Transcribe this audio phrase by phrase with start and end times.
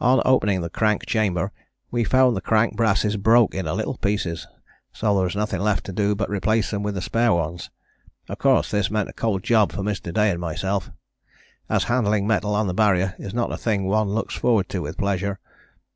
[0.00, 1.52] On opening the crank chamber
[1.92, 4.48] we found the crank brasses broke into little pieces,
[4.90, 7.70] so there is nothing left to do but replace them with the spare ones;
[8.28, 10.12] of course this meant a cold job for Mr.
[10.12, 10.90] Day and myself,
[11.68, 14.98] as handling metal on the Barrier is not a thing one looks forward to with
[14.98, 15.38] pleasure.